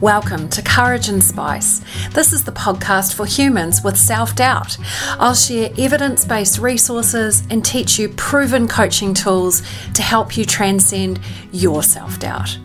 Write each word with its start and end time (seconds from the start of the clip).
Welcome 0.00 0.48
to 0.50 0.62
Courage 0.62 1.10
and 1.10 1.22
Spice. 1.22 1.82
This 2.12 2.32
is 2.32 2.44
the 2.44 2.52
podcast 2.52 3.12
for 3.12 3.26
humans 3.26 3.82
with 3.84 3.98
self 3.98 4.34
doubt. 4.34 4.78
I'll 5.18 5.34
share 5.34 5.68
evidence 5.76 6.24
based 6.24 6.58
resources 6.58 7.42
and 7.50 7.62
teach 7.62 7.98
you 7.98 8.08
proven 8.08 8.66
coaching 8.66 9.12
tools 9.12 9.60
to 9.92 10.00
help 10.00 10.38
you 10.38 10.46
transcend 10.46 11.20
your 11.52 11.82
self 11.82 12.18
doubt. 12.18 12.58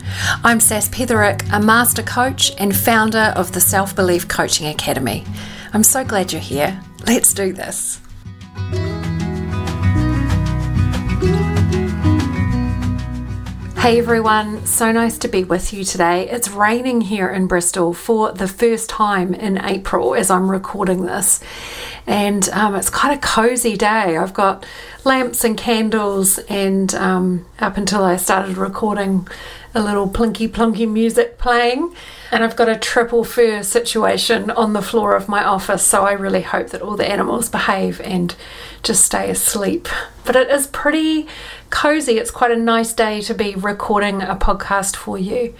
I'm 0.45 0.61
Sas 0.61 0.87
Petherick, 0.87 1.45
a 1.51 1.59
master 1.59 2.03
coach 2.03 2.53
and 2.57 2.73
founder 2.73 3.33
of 3.35 3.51
the 3.51 3.59
Self 3.59 3.93
Belief 3.93 4.29
Coaching 4.29 4.67
Academy. 4.67 5.25
I'm 5.73 5.83
so 5.83 6.05
glad 6.05 6.31
you're 6.31 6.39
here. 6.39 6.79
Let's 7.05 7.33
do 7.33 7.51
this. 7.51 7.99
Hey 13.85 13.99
everyone, 13.99 14.65
so 14.65 14.91
nice 14.91 15.19
to 15.19 15.27
be 15.27 15.43
with 15.43 15.71
you 15.71 15.83
today. 15.83 16.27
It's 16.27 16.49
raining 16.49 17.01
here 17.01 17.29
in 17.29 17.45
Bristol 17.45 17.93
for 17.93 18.31
the 18.31 18.47
first 18.47 18.89
time 18.89 19.35
in 19.35 19.63
April 19.63 20.15
as 20.15 20.31
I'm 20.31 20.49
recording 20.49 21.05
this, 21.05 21.39
and 22.07 22.49
um, 22.49 22.73
it's 22.73 22.89
quite 22.89 23.15
a 23.15 23.21
cozy 23.21 23.77
day. 23.77 24.17
I've 24.17 24.33
got 24.33 24.65
lamps 25.03 25.43
and 25.43 25.55
candles, 25.55 26.39
and 26.49 26.95
um, 26.95 27.45
up 27.59 27.77
until 27.77 28.03
I 28.03 28.15
started 28.15 28.57
recording, 28.57 29.27
a 29.75 29.83
little 29.83 30.09
plinky 30.09 30.49
plunky 30.49 30.89
music 30.89 31.37
playing. 31.37 31.93
And 32.31 32.43
I've 32.43 32.55
got 32.55 32.69
a 32.69 32.77
triple 32.77 33.23
fur 33.23 33.61
situation 33.61 34.49
on 34.51 34.73
the 34.73 34.81
floor 34.81 35.15
of 35.15 35.29
my 35.29 35.43
office, 35.43 35.83
so 35.83 36.03
I 36.03 36.13
really 36.13 36.41
hope 36.41 36.69
that 36.69 36.81
all 36.81 36.95
the 36.95 37.07
animals 37.07 37.49
behave 37.49 38.01
and 38.01 38.33
just 38.81 39.05
stay 39.05 39.29
asleep. 39.29 39.87
But 40.25 40.35
it 40.35 40.49
is 40.49 40.67
pretty 40.67 41.27
cozy. 41.69 42.17
It's 42.17 42.31
quite 42.31 42.51
a 42.51 42.55
nice 42.55 42.93
day 42.93 43.21
to 43.21 43.33
be 43.33 43.53
recording 43.55 44.21
a 44.21 44.35
podcast 44.35 44.95
for 44.95 45.17
you. 45.17 45.53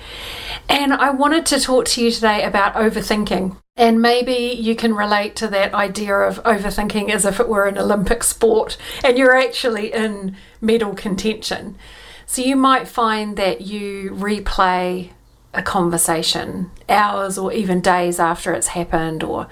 And 0.69 0.93
I 0.93 1.11
wanted 1.11 1.45
to 1.47 1.59
talk 1.59 1.86
to 1.88 2.03
you 2.03 2.09
today 2.09 2.43
about 2.43 2.73
overthinking. 2.73 3.58
And 3.77 4.02
maybe 4.02 4.58
you 4.58 4.75
can 4.75 4.95
relate 4.95 5.36
to 5.38 5.49
that 5.49 5.73
idea 5.73 6.16
of 6.16 6.41
overthinking 6.43 7.09
as 7.09 7.25
if 7.25 7.41
it 7.41 7.49
were 7.49 7.66
an 7.66 7.77
Olympic 7.77 8.23
sport 8.23 8.77
and 9.03 9.17
you're 9.17 9.36
actually 9.36 9.91
in 9.91 10.38
medal 10.61 10.95
contention. 10.95 11.77
So 12.25 12.41
you 12.41 12.55
might 12.55 12.87
find 12.87 13.37
that 13.37 13.61
you 13.61 14.11
replay 14.11 15.11
a 15.53 15.61
conversation 15.61 16.71
hours 16.89 17.37
or 17.37 17.53
even 17.53 17.79
days 17.79 18.19
after 18.19 18.53
it's 18.53 18.67
happened, 18.67 19.23
or 19.23 19.47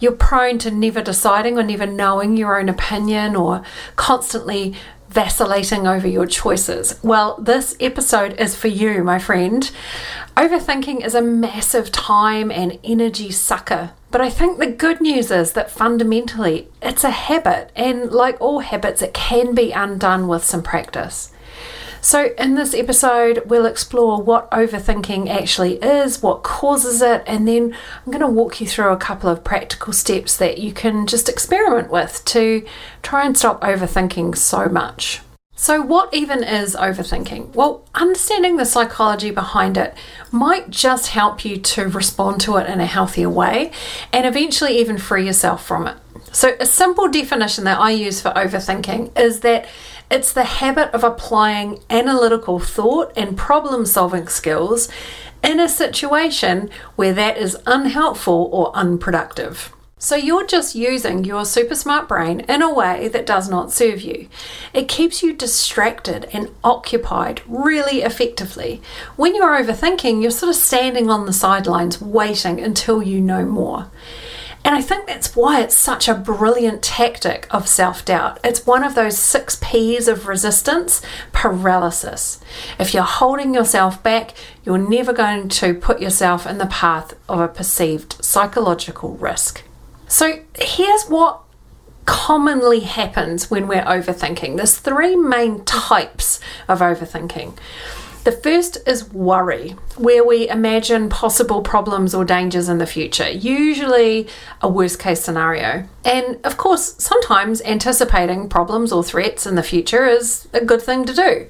you're 0.00 0.12
prone 0.12 0.58
to 0.58 0.70
never 0.70 1.02
deciding 1.02 1.58
or 1.58 1.62
never 1.62 1.86
knowing 1.86 2.36
your 2.36 2.58
own 2.58 2.68
opinion 2.68 3.36
or 3.36 3.62
constantly 3.96 4.74
vacillating 5.08 5.86
over 5.86 6.08
your 6.08 6.26
choices. 6.26 6.98
Well, 7.02 7.36
this 7.40 7.76
episode 7.80 8.40
is 8.40 8.56
for 8.56 8.68
you, 8.68 9.04
my 9.04 9.18
friend. 9.18 9.70
Overthinking 10.36 11.04
is 11.04 11.14
a 11.14 11.22
massive 11.22 11.92
time 11.92 12.50
and 12.50 12.78
energy 12.82 13.30
sucker. 13.30 13.90
But 14.10 14.20
I 14.20 14.30
think 14.30 14.58
the 14.58 14.66
good 14.66 15.00
news 15.00 15.30
is 15.30 15.52
that 15.52 15.70
fundamentally 15.70 16.68
it's 16.80 17.04
a 17.04 17.10
habit, 17.10 17.70
and 17.76 18.10
like 18.10 18.40
all 18.40 18.60
habits, 18.60 19.02
it 19.02 19.14
can 19.14 19.54
be 19.54 19.72
undone 19.72 20.28
with 20.28 20.44
some 20.44 20.62
practice. 20.62 21.32
So, 22.02 22.30
in 22.38 22.54
this 22.54 22.72
episode, 22.72 23.42
we'll 23.46 23.66
explore 23.66 24.22
what 24.22 24.50
overthinking 24.50 25.28
actually 25.28 25.74
is, 25.74 26.22
what 26.22 26.42
causes 26.42 27.02
it, 27.02 27.22
and 27.26 27.46
then 27.46 27.76
I'm 28.06 28.12
going 28.12 28.20
to 28.20 28.26
walk 28.26 28.60
you 28.60 28.66
through 28.66 28.90
a 28.90 28.96
couple 28.96 29.28
of 29.28 29.44
practical 29.44 29.92
steps 29.92 30.36
that 30.38 30.58
you 30.58 30.72
can 30.72 31.06
just 31.06 31.28
experiment 31.28 31.90
with 31.90 32.24
to 32.26 32.66
try 33.02 33.26
and 33.26 33.36
stop 33.36 33.60
overthinking 33.60 34.36
so 34.36 34.66
much. 34.66 35.20
So, 35.54 35.82
what 35.82 36.14
even 36.14 36.42
is 36.42 36.74
overthinking? 36.74 37.54
Well, 37.54 37.86
understanding 37.94 38.56
the 38.56 38.64
psychology 38.64 39.30
behind 39.30 39.76
it 39.76 39.94
might 40.32 40.70
just 40.70 41.08
help 41.08 41.44
you 41.44 41.58
to 41.58 41.86
respond 41.86 42.40
to 42.42 42.56
it 42.56 42.66
in 42.66 42.80
a 42.80 42.86
healthier 42.86 43.28
way 43.28 43.72
and 44.10 44.24
eventually 44.24 44.78
even 44.78 44.96
free 44.96 45.26
yourself 45.26 45.66
from 45.66 45.86
it. 45.86 45.98
So, 46.32 46.56
a 46.58 46.64
simple 46.64 47.08
definition 47.08 47.64
that 47.64 47.78
I 47.78 47.90
use 47.90 48.22
for 48.22 48.30
overthinking 48.30 49.18
is 49.18 49.40
that 49.40 49.66
it's 50.10 50.32
the 50.32 50.44
habit 50.44 50.90
of 50.92 51.04
applying 51.04 51.80
analytical 51.88 52.58
thought 52.58 53.12
and 53.16 53.38
problem 53.38 53.86
solving 53.86 54.28
skills 54.28 54.88
in 55.42 55.60
a 55.60 55.68
situation 55.68 56.70
where 56.96 57.12
that 57.12 57.38
is 57.38 57.56
unhelpful 57.66 58.50
or 58.52 58.76
unproductive. 58.76 59.72
So 60.02 60.16
you're 60.16 60.46
just 60.46 60.74
using 60.74 61.24
your 61.24 61.44
super 61.44 61.74
smart 61.74 62.08
brain 62.08 62.40
in 62.40 62.62
a 62.62 62.72
way 62.72 63.08
that 63.08 63.26
does 63.26 63.50
not 63.50 63.70
serve 63.70 64.00
you. 64.00 64.30
It 64.72 64.88
keeps 64.88 65.22
you 65.22 65.34
distracted 65.34 66.26
and 66.32 66.50
occupied 66.64 67.42
really 67.46 68.00
effectively. 68.00 68.80
When 69.16 69.34
you're 69.34 69.62
overthinking, 69.62 70.22
you're 70.22 70.30
sort 70.30 70.48
of 70.48 70.56
standing 70.56 71.10
on 71.10 71.26
the 71.26 71.34
sidelines 71.34 72.00
waiting 72.00 72.60
until 72.60 73.02
you 73.02 73.20
know 73.20 73.44
more. 73.44 73.90
And 74.64 74.74
I 74.74 74.82
think 74.82 75.06
that's 75.06 75.34
why 75.34 75.62
it's 75.62 75.76
such 75.76 76.06
a 76.06 76.14
brilliant 76.14 76.82
tactic 76.82 77.46
of 77.50 77.66
self 77.66 78.04
doubt. 78.04 78.38
It's 78.44 78.66
one 78.66 78.84
of 78.84 78.94
those 78.94 79.18
six 79.18 79.58
P's 79.62 80.06
of 80.06 80.26
resistance 80.26 81.00
paralysis. 81.32 82.40
If 82.78 82.92
you're 82.92 83.02
holding 83.02 83.54
yourself 83.54 84.02
back, 84.02 84.34
you're 84.64 84.78
never 84.78 85.12
going 85.12 85.48
to 85.48 85.74
put 85.74 86.00
yourself 86.00 86.46
in 86.46 86.58
the 86.58 86.66
path 86.66 87.14
of 87.28 87.40
a 87.40 87.48
perceived 87.48 88.22
psychological 88.22 89.14
risk. 89.16 89.62
So 90.08 90.40
here's 90.58 91.04
what 91.04 91.40
commonly 92.04 92.80
happens 92.80 93.50
when 93.50 93.68
we're 93.68 93.84
overthinking. 93.84 94.56
There's 94.56 94.76
three 94.76 95.16
main 95.16 95.64
types 95.64 96.40
of 96.68 96.80
overthinking. 96.80 97.56
The 98.22 98.32
first 98.32 98.76
is 98.86 99.10
worry, 99.14 99.76
where 99.96 100.22
we 100.22 100.46
imagine 100.46 101.08
possible 101.08 101.62
problems 101.62 102.14
or 102.14 102.22
dangers 102.22 102.68
in 102.68 102.76
the 102.76 102.86
future, 102.86 103.30
usually 103.30 104.26
a 104.60 104.68
worst 104.68 104.98
case 104.98 105.22
scenario. 105.22 105.88
And 106.04 106.38
of 106.44 106.58
course, 106.58 106.96
sometimes 107.02 107.62
anticipating 107.62 108.50
problems 108.50 108.92
or 108.92 109.02
threats 109.02 109.46
in 109.46 109.54
the 109.54 109.62
future 109.62 110.04
is 110.04 110.46
a 110.52 110.62
good 110.62 110.82
thing 110.82 111.06
to 111.06 111.14
do. 111.14 111.46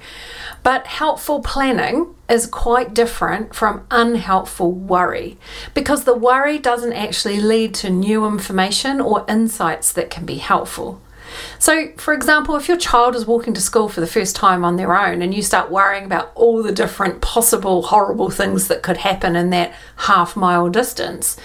But 0.63 0.87
helpful 0.87 1.41
planning 1.41 2.15
is 2.29 2.47
quite 2.47 2.93
different 2.93 3.53
from 3.53 3.85
unhelpful 3.91 4.71
worry 4.71 5.37
because 5.73 6.05
the 6.05 6.15
worry 6.15 6.57
doesn't 6.57 6.93
actually 6.93 7.41
lead 7.41 7.73
to 7.75 7.89
new 7.89 8.25
information 8.25 9.01
or 9.01 9.25
insights 9.27 9.91
that 9.91 10.09
can 10.09 10.25
be 10.25 10.35
helpful. 10.35 11.01
So, 11.59 11.91
for 11.97 12.13
example, 12.13 12.55
if 12.55 12.67
your 12.67 12.77
child 12.77 13.15
is 13.15 13.25
walking 13.25 13.53
to 13.53 13.61
school 13.61 13.89
for 13.89 14.01
the 14.01 14.07
first 14.07 14.35
time 14.35 14.63
on 14.63 14.75
their 14.75 14.95
own 14.97 15.21
and 15.21 15.33
you 15.33 15.41
start 15.41 15.71
worrying 15.71 16.05
about 16.05 16.31
all 16.35 16.63
the 16.63 16.71
different 16.71 17.21
possible 17.21 17.83
horrible 17.83 18.29
things 18.29 18.67
that 18.67 18.83
could 18.83 18.97
happen 18.97 19.35
in 19.35 19.49
that 19.51 19.73
half 19.97 20.35
mile 20.35 20.69
distance, 20.69 21.37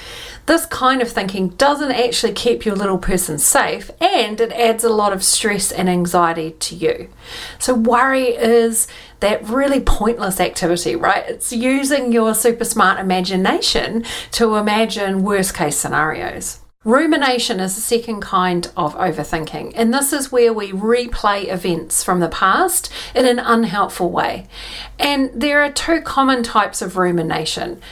this 0.46 0.64
kind 0.66 1.02
of 1.02 1.10
thinking 1.10 1.48
doesn't 1.50 1.90
actually 1.90 2.32
keep 2.32 2.64
your 2.64 2.76
little 2.76 2.98
person 2.98 3.38
safe 3.38 3.90
and 4.00 4.40
it 4.40 4.52
adds 4.52 4.84
a 4.84 4.88
lot 4.88 5.12
of 5.12 5.24
stress 5.24 5.72
and 5.72 5.88
anxiety 5.88 6.52
to 6.52 6.74
you. 6.76 7.08
So, 7.58 7.74
worry 7.74 8.28
is 8.28 8.86
that 9.20 9.46
really 9.48 9.80
pointless 9.80 10.40
activity, 10.40 10.94
right? 10.94 11.24
It's 11.28 11.52
using 11.52 12.12
your 12.12 12.34
super 12.34 12.64
smart 12.64 13.00
imagination 13.00 14.04
to 14.32 14.56
imagine 14.56 15.22
worst 15.22 15.54
case 15.54 15.76
scenarios. 15.76 16.60
Rumination 16.86 17.58
is 17.58 17.74
the 17.74 17.80
second 17.80 18.20
kind 18.20 18.70
of 18.76 18.94
overthinking, 18.94 19.72
and 19.74 19.92
this 19.92 20.12
is 20.12 20.30
where 20.30 20.52
we 20.52 20.70
replay 20.70 21.52
events 21.52 22.04
from 22.04 22.20
the 22.20 22.28
past 22.28 22.92
in 23.12 23.26
an 23.26 23.40
unhelpful 23.40 24.08
way. 24.08 24.46
And 24.96 25.28
there 25.34 25.64
are 25.64 25.72
two 25.72 26.00
common 26.00 26.44
types 26.44 26.80
of 26.82 26.96
rumination. 26.96 27.82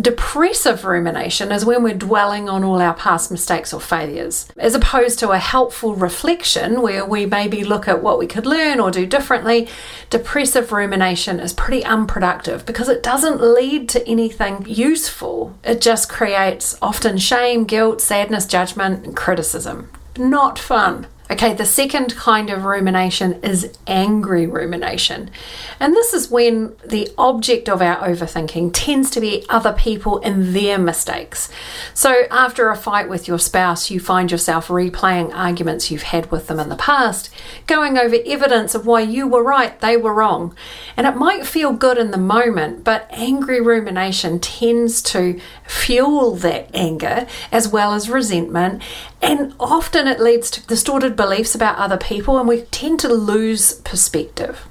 Depressive 0.00 0.84
rumination 0.84 1.52
is 1.52 1.64
when 1.64 1.82
we're 1.82 1.92
dwelling 1.94 2.48
on 2.48 2.64
all 2.64 2.80
our 2.80 2.94
past 2.94 3.30
mistakes 3.30 3.72
or 3.72 3.80
failures, 3.80 4.50
as 4.56 4.74
opposed 4.74 5.18
to 5.18 5.30
a 5.30 5.38
helpful 5.38 5.94
reflection 5.94 6.80
where 6.80 7.04
we 7.04 7.26
maybe 7.26 7.64
look 7.64 7.86
at 7.86 8.02
what 8.02 8.18
we 8.18 8.26
could 8.26 8.46
learn 8.46 8.80
or 8.80 8.90
do 8.90 9.04
differently. 9.04 9.68
Depressive 10.08 10.72
rumination 10.72 11.38
is 11.38 11.52
pretty 11.52 11.84
unproductive 11.84 12.64
because 12.64 12.88
it 12.88 13.02
doesn't 13.02 13.42
lead 13.42 13.88
to 13.90 14.08
anything 14.08 14.64
useful. 14.66 15.58
It 15.64 15.80
just 15.82 16.08
creates 16.08 16.78
often 16.80 17.18
shame, 17.18 17.64
guilt, 17.64 18.00
sadness, 18.00 18.46
judgment, 18.46 19.04
and 19.04 19.16
criticism. 19.16 19.90
Not 20.16 20.58
fun. 20.58 21.08
Okay, 21.30 21.54
the 21.54 21.64
second 21.64 22.16
kind 22.16 22.50
of 22.50 22.64
rumination 22.64 23.40
is 23.44 23.72
angry 23.86 24.48
rumination. 24.48 25.30
And 25.78 25.94
this 25.94 26.12
is 26.12 26.28
when 26.28 26.74
the 26.84 27.08
object 27.16 27.68
of 27.68 27.80
our 27.80 27.98
overthinking 27.98 28.72
tends 28.74 29.10
to 29.10 29.20
be 29.20 29.46
other 29.48 29.72
people 29.72 30.20
and 30.24 30.56
their 30.56 30.76
mistakes. 30.76 31.48
So, 31.94 32.24
after 32.32 32.68
a 32.68 32.76
fight 32.76 33.08
with 33.08 33.28
your 33.28 33.38
spouse, 33.38 33.92
you 33.92 34.00
find 34.00 34.32
yourself 34.32 34.66
replaying 34.66 35.32
arguments 35.32 35.88
you've 35.88 36.02
had 36.02 36.32
with 36.32 36.48
them 36.48 36.58
in 36.58 36.68
the 36.68 36.74
past, 36.74 37.30
going 37.68 37.96
over 37.96 38.16
evidence 38.26 38.74
of 38.74 38.84
why 38.84 39.02
you 39.02 39.28
were 39.28 39.44
right, 39.44 39.78
they 39.80 39.96
were 39.96 40.12
wrong. 40.12 40.52
And 40.96 41.06
it 41.06 41.14
might 41.14 41.46
feel 41.46 41.72
good 41.72 41.96
in 41.96 42.10
the 42.10 42.18
moment, 42.18 42.82
but 42.82 43.06
angry 43.10 43.60
rumination 43.60 44.40
tends 44.40 45.00
to 45.02 45.40
fuel 45.64 46.34
that 46.36 46.68
anger 46.74 47.28
as 47.52 47.68
well 47.68 47.94
as 47.94 48.10
resentment 48.10 48.82
and 49.22 49.54
often 49.60 50.06
it 50.06 50.20
leads 50.20 50.50
to 50.52 50.66
distorted 50.66 51.16
beliefs 51.16 51.54
about 51.54 51.76
other 51.76 51.98
people, 51.98 52.38
and 52.38 52.48
we 52.48 52.62
tend 52.62 53.00
to 53.00 53.08
lose 53.08 53.74
perspective. 53.80 54.66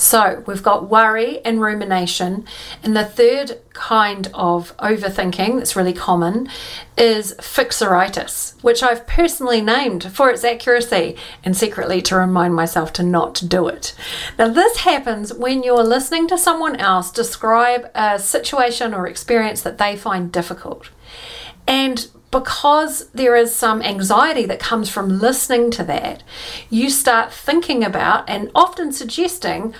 So 0.00 0.42
we've 0.46 0.62
got 0.62 0.88
worry 0.88 1.44
and 1.44 1.60
rumination. 1.60 2.46
And 2.82 2.96
the 2.96 3.04
third 3.04 3.60
kind 3.74 4.30
of 4.32 4.74
overthinking 4.78 5.58
that's 5.58 5.76
really 5.76 5.92
common 5.92 6.48
is 6.96 7.34
fixeritis, 7.34 8.54
which 8.62 8.82
I've 8.82 9.06
personally 9.06 9.60
named 9.60 10.10
for 10.10 10.30
its 10.30 10.42
accuracy 10.42 11.16
and 11.44 11.54
secretly 11.54 12.00
to 12.02 12.16
remind 12.16 12.54
myself 12.54 12.94
to 12.94 13.02
not 13.02 13.42
do 13.46 13.68
it. 13.68 13.94
Now, 14.38 14.48
this 14.48 14.78
happens 14.78 15.34
when 15.34 15.62
you're 15.62 15.84
listening 15.84 16.26
to 16.28 16.38
someone 16.38 16.76
else 16.76 17.10
describe 17.10 17.90
a 17.94 18.18
situation 18.18 18.94
or 18.94 19.06
experience 19.06 19.60
that 19.60 19.76
they 19.76 19.96
find 19.96 20.32
difficult. 20.32 20.88
And 21.68 22.08
because 22.30 23.08
there 23.10 23.34
is 23.34 23.54
some 23.54 23.82
anxiety 23.82 24.46
that 24.46 24.60
comes 24.60 24.88
from 24.88 25.18
listening 25.18 25.70
to 25.72 25.84
that, 25.84 26.22
you 26.68 26.90
start 26.90 27.32
thinking 27.32 27.82
about 27.84 28.28
and 28.28 28.50
often 28.54 28.92
suggesting 28.92 29.74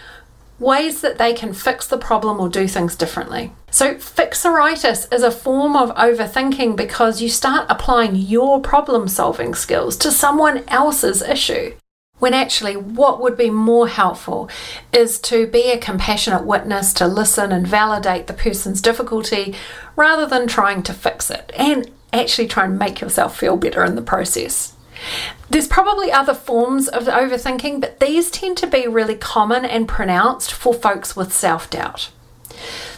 ways 0.59 1.01
that 1.01 1.19
they 1.19 1.33
can 1.33 1.55
fix 1.55 1.87
the 1.87 1.97
problem 1.97 2.39
or 2.39 2.49
do 2.49 2.69
things 2.69 2.95
differently. 2.95 3.53
So, 3.71 3.95
fixeritis 3.95 5.13
is 5.13 5.23
a 5.23 5.31
form 5.31 5.77
of 5.77 5.95
overthinking 5.95 6.77
because 6.77 7.23
you 7.23 7.29
start 7.29 7.67
applying 7.71 8.15
your 8.15 8.61
problem 8.61 9.09
solving 9.09 9.55
skills 9.55 9.97
to 9.99 10.13
someone 10.13 10.65
else's 10.69 11.23
issue. 11.23 11.75
When 12.19 12.35
actually, 12.35 12.77
what 12.77 13.23
would 13.23 13.39
be 13.39 13.49
more 13.49 13.89
helpful 13.89 14.51
is 14.93 15.19
to 15.21 15.47
be 15.47 15.71
a 15.71 15.79
compassionate 15.79 16.45
witness, 16.45 16.93
to 16.95 17.07
listen 17.07 17.51
and 17.51 17.67
validate 17.67 18.27
the 18.27 18.35
person's 18.35 18.83
difficulty 18.83 19.55
rather 19.97 20.27
than 20.27 20.47
trying 20.47 20.83
to 20.83 20.93
fix 20.93 21.31
it. 21.31 21.51
And 21.57 21.91
actually 22.13 22.49
try 22.49 22.65
and 22.65 22.79
make 22.79 23.01
yourself 23.01 23.39
feel 23.39 23.57
better 23.57 23.85
in 23.85 23.95
the 23.95 24.03
process. 24.03 24.75
There's 25.49 25.67
probably 25.67 26.13
other 26.13 26.35
forms 26.35 26.89
of 26.89 27.05
overthinking, 27.05 27.81
but 27.81 28.01
these 28.01 28.31
tend 28.31 28.57
to 28.59 28.67
be 28.67 28.87
really 28.87 29.15
common 29.15 29.65
and 29.65 29.89
pronounced 29.89 30.53
for 30.53 30.75
folks 30.75 31.17
with 31.17 31.33
self 31.33 31.71
doubt. 31.71 32.11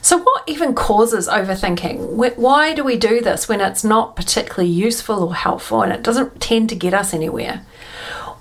So, 0.01 0.19
what 0.19 0.43
even 0.49 0.75
causes 0.75 1.29
overthinking? 1.29 2.37
Why 2.37 2.75
do 2.75 2.83
we 2.83 2.97
do 2.97 3.21
this 3.21 3.49
when 3.49 3.61
it's 3.61 3.85
not 3.85 4.17
particularly 4.17 4.69
useful 4.69 5.23
or 5.23 5.35
helpful 5.35 5.83
and 5.83 5.93
it 5.93 6.03
doesn't 6.03 6.41
tend 6.41 6.69
to 6.71 6.75
get 6.75 6.93
us 6.93 7.15
anywhere? 7.15 7.65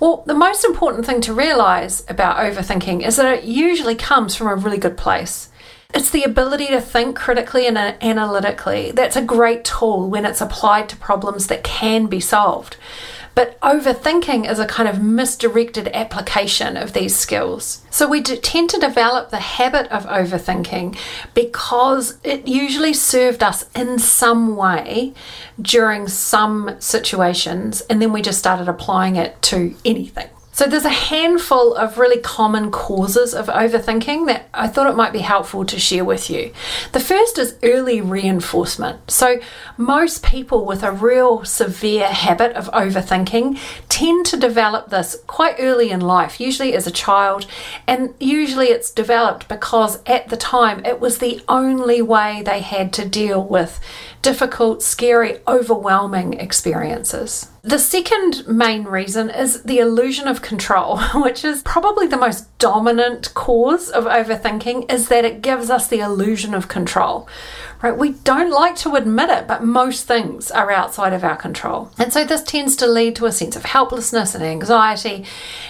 Well, 0.00 0.24
the 0.26 0.34
most 0.34 0.64
important 0.64 1.06
thing 1.06 1.20
to 1.22 1.32
realize 1.32 2.04
about 2.08 2.38
overthinking 2.38 3.06
is 3.06 3.14
that 3.16 3.38
it 3.38 3.44
usually 3.44 3.94
comes 3.94 4.34
from 4.34 4.48
a 4.48 4.56
really 4.56 4.78
good 4.78 4.96
place. 4.96 5.48
It's 5.94 6.10
the 6.10 6.24
ability 6.24 6.68
to 6.68 6.80
think 6.80 7.16
critically 7.16 7.66
and 7.66 7.76
uh, 7.76 7.94
analytically. 8.00 8.92
That's 8.92 9.16
a 9.16 9.22
great 9.22 9.64
tool 9.64 10.08
when 10.08 10.24
it's 10.24 10.40
applied 10.40 10.88
to 10.88 10.96
problems 10.96 11.48
that 11.48 11.64
can 11.64 12.06
be 12.06 12.20
solved. 12.20 12.76
But 13.34 13.58
overthinking 13.60 14.50
is 14.50 14.58
a 14.58 14.66
kind 14.66 14.88
of 14.88 15.02
misdirected 15.02 15.88
application 15.88 16.76
of 16.76 16.92
these 16.92 17.16
skills. 17.16 17.82
So 17.90 18.06
we 18.08 18.22
tend 18.22 18.70
to 18.70 18.80
develop 18.80 19.30
the 19.30 19.38
habit 19.38 19.90
of 19.90 20.04
overthinking 20.06 20.96
because 21.34 22.18
it 22.24 22.46
usually 22.46 22.92
served 22.92 23.42
us 23.42 23.64
in 23.74 23.98
some 23.98 24.56
way 24.56 25.14
during 25.60 26.08
some 26.08 26.76
situations, 26.78 27.80
and 27.82 28.02
then 28.02 28.12
we 28.12 28.20
just 28.20 28.38
started 28.38 28.68
applying 28.68 29.16
it 29.16 29.40
to 29.42 29.74
anything. 29.84 30.28
So, 30.62 30.68
there's 30.68 30.84
a 30.84 30.90
handful 30.90 31.74
of 31.74 31.98
really 31.98 32.20
common 32.20 32.70
causes 32.70 33.34
of 33.34 33.48
overthinking 33.48 34.26
that 34.26 34.48
I 34.54 34.68
thought 34.68 34.88
it 34.88 34.94
might 34.94 35.12
be 35.12 35.18
helpful 35.18 35.64
to 35.64 35.76
share 35.76 36.04
with 36.04 36.30
you. 36.30 36.52
The 36.92 37.00
first 37.00 37.36
is 37.36 37.56
early 37.64 38.00
reinforcement. 38.00 39.10
So, 39.10 39.40
most 39.76 40.22
people 40.22 40.64
with 40.64 40.84
a 40.84 40.92
real 40.92 41.44
severe 41.44 42.06
habit 42.06 42.52
of 42.52 42.70
overthinking 42.70 43.58
tend 43.88 44.24
to 44.26 44.36
develop 44.36 44.90
this 44.90 45.16
quite 45.26 45.56
early 45.58 45.90
in 45.90 46.00
life, 46.00 46.40
usually 46.40 46.74
as 46.74 46.86
a 46.86 46.92
child, 46.92 47.44
and 47.88 48.14
usually 48.20 48.68
it's 48.68 48.92
developed 48.92 49.48
because 49.48 49.98
at 50.06 50.28
the 50.28 50.36
time 50.36 50.84
it 50.84 51.00
was 51.00 51.18
the 51.18 51.42
only 51.48 52.00
way 52.00 52.40
they 52.40 52.60
had 52.60 52.92
to 52.92 53.08
deal 53.08 53.42
with 53.42 53.80
difficult, 54.22 54.82
scary, 54.82 55.38
overwhelming 55.46 56.34
experiences. 56.34 57.48
The 57.62 57.78
second 57.78 58.46
main 58.48 58.84
reason 58.84 59.30
is 59.30 59.62
the 59.62 59.78
illusion 59.78 60.26
of 60.26 60.42
control, 60.42 60.98
which 61.14 61.44
is 61.44 61.62
probably 61.62 62.06
the 62.06 62.16
most 62.16 62.56
dominant 62.58 63.34
cause 63.34 63.90
of 63.90 64.04
overthinking, 64.04 64.90
is 64.90 65.08
that 65.08 65.24
it 65.24 65.42
gives 65.42 65.70
us 65.70 65.88
the 65.88 66.00
illusion 66.00 66.54
of 66.54 66.68
control. 66.68 67.28
Right? 67.82 67.96
We 67.96 68.12
don't 68.12 68.50
like 68.50 68.76
to 68.76 68.94
admit 68.94 69.28
it, 69.28 69.48
but 69.48 69.64
most 69.64 70.06
things 70.06 70.52
are 70.52 70.70
outside 70.70 71.12
of 71.12 71.24
our 71.24 71.36
control. 71.36 71.90
And 71.98 72.12
so 72.12 72.24
this 72.24 72.44
tends 72.44 72.76
to 72.76 72.86
lead 72.86 73.16
to 73.16 73.26
a 73.26 73.32
sense 73.32 73.56
of 73.56 73.64
helplessness 73.64 74.36
and 74.36 74.44
anxiety, 74.44 75.24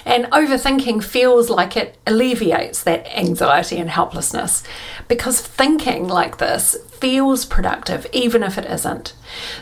and 0.05 0.27
overthinking 0.27 1.03
feels 1.05 1.49
like 1.49 1.75
it 1.75 1.97
alleviates 2.07 2.83
that 2.83 3.07
anxiety 3.19 3.79
and 3.79 3.89
helplessness 3.89 4.63
because 5.09 5.41
thinking 5.41 6.07
like 6.07 6.37
this 6.37 6.77
feels 7.03 7.45
productive, 7.45 8.07
even 8.13 8.45
if 8.45 8.57
it 8.57 8.65
isn't. 8.65 9.13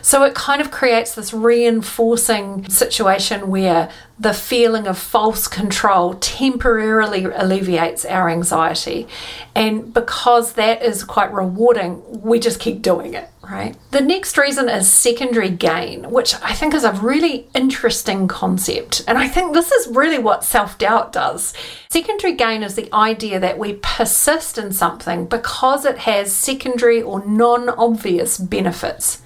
So 0.03 0.23
it 0.25 0.35
kind 0.35 0.61
of 0.61 0.71
creates 0.71 1.15
this 1.15 1.33
reinforcing 1.33 2.69
situation 2.69 3.49
where 3.49 3.91
the 4.19 4.35
feeling 4.35 4.87
of 4.87 4.99
false 4.99 5.49
control 5.49 6.15
temporarily 6.15 7.25
alleviates 7.25 8.05
our 8.05 8.29
anxiety. 8.29 9.09
And 9.55 9.93
because 9.95 10.55
that 10.55 10.83
is 10.83 11.05
quite 11.05 11.33
rewarding, 11.33 12.03
we 12.23 12.39
just 12.39 12.61
keep 12.61 12.83
doing 12.83 13.15
it 13.15 13.31
right? 13.51 13.77
The 13.91 14.01
next 14.01 14.39
reason 14.39 14.69
is 14.69 14.91
secondary 14.91 15.51
gain, 15.51 16.11
which 16.11 16.35
I 16.43 16.55
think 16.55 16.75
is 16.75 16.85
a 16.85 16.93
really 16.93 17.49
interesting 17.55 18.29
concept. 18.29 19.03
And 19.09 19.19
I 19.19 19.29
think 19.29 19.53
this 19.53 19.73
is 19.73 19.95
really 19.95 20.19
what 20.19 20.45
self 20.45 20.79
doubt 20.79 21.13
does. 21.13 21.53
Secondary 21.89 22.35
gain 22.35 22.63
is 22.63 22.75
the 22.75 22.93
idea 22.95 23.41
that 23.41 23.59
we 23.59 23.79
persist 23.83 24.59
in 24.59 24.73
something 24.73 25.27
because 25.27 25.85
it 25.85 25.99
has 25.99 26.33
secondary 26.33 27.03
or 27.03 27.25
non 27.25 27.69
obvious 27.69 28.39
benefits. 28.39 29.23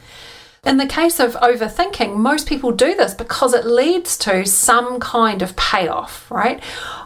In 0.67 0.79
the 0.79 0.87
case 0.87 1.21
of 1.21 1.35
overthinking, 1.35 2.17
most 2.17 2.49
people 2.49 2.73
do 2.73 2.95
this 2.95 3.13
because 3.13 3.53
it 3.53 3.67
leads 3.67 4.17
to 4.19 4.47
some 4.47 4.99
kind 4.99 5.43
of 5.43 5.55
payoff, 5.57 6.31
right? 6.31 6.63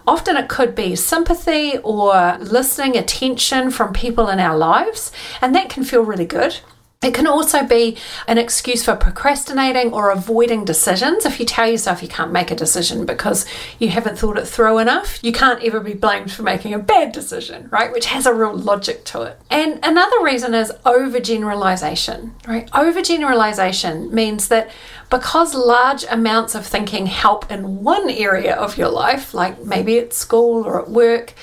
Often 0.07 0.37
it 0.37 0.49
could 0.49 0.77
be 0.77 0.95
sympathy 0.95 1.79
or 1.79 2.39
listening 2.39 2.97
attention 2.97 3.73
from 3.73 3.93
people 3.93 4.29
in 4.29 4.39
our 4.39 4.57
lives, 4.57 5.11
and 5.43 5.55
that 5.57 5.71
can 5.71 5.83
feel 5.83 6.03
really 6.03 6.25
good. 6.25 6.61
It 7.01 7.15
can 7.15 7.29
also 7.29 7.63
be 7.63 7.97
an 8.27 8.39
excuse 8.39 8.85
for 8.85 8.97
procrastinating 8.97 9.93
or 9.93 10.11
avoiding 10.11 10.65
decisions. 10.65 11.25
If 11.25 11.39
you 11.39 11.47
tell 11.47 11.71
yourself 11.71 12.03
you 12.03 12.09
can't 12.09 12.33
make 12.33 12.51
a 12.51 12.57
decision 12.57 13.07
because 13.07 13.47
you 13.79 13.91
haven't 13.91 14.19
thought 14.19 14.37
it 14.37 14.49
through 14.49 14.79
enough, 14.79 15.23
you 15.23 15.31
can't 15.31 15.63
ever 15.63 15.79
be 15.79 15.95
blamed 15.95 16.33
for 16.33 16.43
making 16.43 16.75
a 16.75 16.79
bad 16.81 17.13
decision, 17.13 17.69
right? 17.71 17.93
Which 17.93 18.07
has 18.07 18.27
a 18.27 18.35
real 18.35 18.53
logic 18.53 19.05
to 19.07 19.23
it. 19.23 19.39
And 19.49 19.79
another 19.85 20.25
reason 20.25 20.55
is 20.55 20.73
overgeneralization, 20.85 22.33
right? 22.49 22.69
Overgeneralization 22.73 24.11
means 24.11 24.49
that 24.49 24.69
because 25.09 25.55
large 25.55 26.05
amounts 26.11 26.57
of 26.57 26.67
thinking 26.67 27.07
help 27.07 27.49
in 27.49 27.85
one 27.85 28.11
area 28.11 28.57
of 28.57 28.77
your 28.77 28.89
life, 28.89 29.33
like 29.35 29.65
maybe 29.65 30.01
at 30.01 30.13
school 30.13 30.67
or 30.67 30.83
at 30.83 30.91
work, 30.91 31.35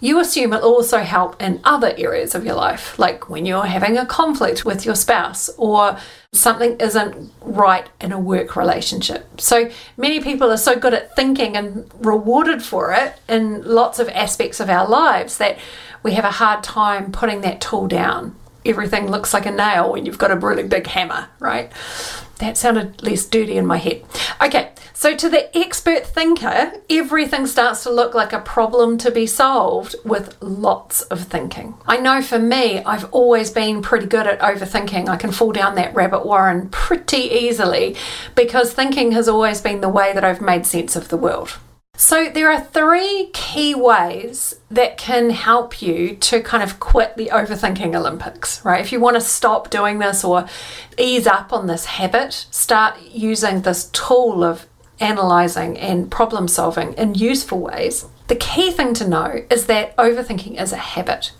you 0.00 0.18
assume 0.18 0.52
it'll 0.52 0.72
also 0.72 0.98
help 0.98 1.40
in 1.40 1.60
other 1.62 1.94
areas 1.96 2.34
of 2.34 2.44
your 2.44 2.54
life, 2.54 2.98
like 2.98 3.28
when 3.28 3.44
you're 3.44 3.66
having 3.66 3.98
a 3.98 4.06
conflict 4.06 4.64
with 4.64 4.84
your 4.84 4.94
spouse 4.94 5.50
or 5.58 5.98
something 6.32 6.76
isn't 6.78 7.32
right 7.42 7.88
in 8.00 8.12
a 8.12 8.18
work 8.18 8.56
relationship. 8.56 9.40
So 9.40 9.70
many 9.96 10.20
people 10.20 10.50
are 10.50 10.56
so 10.56 10.76
good 10.76 10.94
at 10.94 11.14
thinking 11.14 11.56
and 11.56 11.90
rewarded 11.98 12.62
for 12.62 12.92
it 12.92 13.14
in 13.28 13.62
lots 13.62 13.98
of 13.98 14.08
aspects 14.08 14.58
of 14.60 14.70
our 14.70 14.88
lives 14.88 15.38
that 15.38 15.58
we 16.02 16.12
have 16.12 16.24
a 16.24 16.30
hard 16.30 16.64
time 16.64 17.12
putting 17.12 17.42
that 17.42 17.60
tool 17.60 17.86
down. 17.86 18.36
Everything 18.64 19.06
looks 19.06 19.34
like 19.34 19.46
a 19.46 19.50
nail 19.50 19.92
when 19.92 20.06
you've 20.06 20.18
got 20.18 20.30
a 20.30 20.36
really 20.36 20.62
big 20.62 20.86
hammer, 20.86 21.28
right? 21.38 21.72
That 22.38 22.56
sounded 22.56 23.02
less 23.02 23.26
dirty 23.26 23.56
in 23.56 23.66
my 23.66 23.76
head. 23.76 24.02
Okay, 24.42 24.70
so 24.92 25.14
to 25.16 25.28
the 25.28 25.56
expert 25.56 26.06
thinker, 26.06 26.72
everything 26.88 27.46
starts 27.46 27.82
to 27.84 27.90
look 27.90 28.14
like 28.14 28.32
a 28.32 28.40
problem 28.40 28.98
to 28.98 29.10
be 29.10 29.26
solved 29.26 29.94
with 30.04 30.36
lots 30.40 31.02
of 31.02 31.22
thinking. 31.22 31.74
I 31.86 31.98
know 31.98 32.22
for 32.22 32.38
me, 32.38 32.82
I've 32.84 33.12
always 33.12 33.50
been 33.50 33.82
pretty 33.82 34.06
good 34.06 34.26
at 34.26 34.40
overthinking. 34.40 35.08
I 35.08 35.16
can 35.16 35.32
fall 35.32 35.52
down 35.52 35.74
that 35.76 35.94
rabbit 35.94 36.26
warren 36.26 36.68
pretty 36.70 37.22
easily 37.22 37.96
because 38.34 38.72
thinking 38.72 39.12
has 39.12 39.28
always 39.28 39.60
been 39.60 39.80
the 39.80 39.88
way 39.88 40.12
that 40.12 40.24
I've 40.24 40.40
made 40.40 40.66
sense 40.66 40.96
of 40.96 41.08
the 41.08 41.16
world. 41.16 41.58
So, 42.00 42.30
there 42.30 42.50
are 42.50 42.62
three 42.62 43.28
key 43.34 43.74
ways 43.74 44.54
that 44.70 44.96
can 44.96 45.28
help 45.28 45.82
you 45.82 46.16
to 46.16 46.40
kind 46.40 46.62
of 46.62 46.80
quit 46.80 47.18
the 47.18 47.26
overthinking 47.26 47.94
Olympics, 47.94 48.64
right? 48.64 48.80
If 48.80 48.90
you 48.90 49.00
want 49.00 49.16
to 49.16 49.20
stop 49.20 49.68
doing 49.68 49.98
this 49.98 50.24
or 50.24 50.48
ease 50.96 51.26
up 51.26 51.52
on 51.52 51.66
this 51.66 51.84
habit, 51.84 52.46
start 52.50 52.98
using 53.02 53.60
this 53.60 53.90
tool 53.92 54.42
of 54.44 54.66
analyzing 55.00 55.78
and 55.78 56.10
problem 56.10 56.46
solving 56.46 56.92
in 56.94 57.14
useful 57.14 57.60
ways. 57.60 58.06
The 58.28 58.36
key 58.36 58.70
thing 58.70 58.94
to 58.94 59.08
know 59.08 59.44
is 59.50 59.66
that 59.66 59.96
overthinking 59.96 60.60
is 60.60 60.72
a 60.72 60.76
habit. 60.76 61.32